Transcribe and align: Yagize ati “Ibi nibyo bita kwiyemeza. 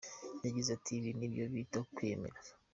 Yagize 0.45 0.69
ati 0.77 0.91
“Ibi 0.99 1.11
nibyo 1.19 1.43
bita 1.53 1.79
kwiyemeza. 1.93 2.51